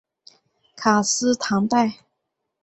[0.75, 1.99] 卡斯唐代。